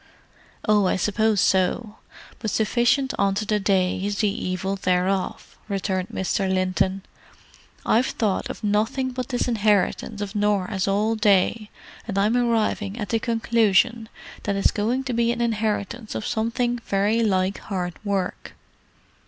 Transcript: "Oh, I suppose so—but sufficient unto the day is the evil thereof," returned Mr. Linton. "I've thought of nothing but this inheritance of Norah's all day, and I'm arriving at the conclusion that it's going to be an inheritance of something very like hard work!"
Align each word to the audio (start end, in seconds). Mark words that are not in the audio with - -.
"Oh, 0.67 0.87
I 0.87 0.95
suppose 0.95 1.39
so—but 1.41 2.49
sufficient 2.49 3.13
unto 3.19 3.45
the 3.45 3.59
day 3.59 4.03
is 4.03 4.17
the 4.17 4.29
evil 4.47 4.75
thereof," 4.75 5.55
returned 5.69 6.07
Mr. 6.09 6.51
Linton. 6.51 7.03
"I've 7.85 8.07
thought 8.07 8.49
of 8.49 8.63
nothing 8.63 9.11
but 9.11 9.27
this 9.29 9.47
inheritance 9.47 10.19
of 10.19 10.33
Norah's 10.33 10.87
all 10.87 11.13
day, 11.13 11.69
and 12.07 12.17
I'm 12.17 12.35
arriving 12.35 12.97
at 12.97 13.09
the 13.09 13.19
conclusion 13.19 14.09
that 14.41 14.55
it's 14.55 14.71
going 14.71 15.03
to 15.03 15.13
be 15.13 15.31
an 15.31 15.39
inheritance 15.39 16.15
of 16.15 16.25
something 16.25 16.79
very 16.79 17.21
like 17.21 17.59
hard 17.59 17.93
work!" 18.03 18.53